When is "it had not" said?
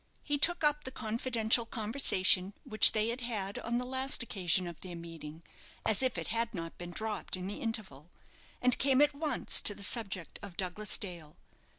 6.17-6.75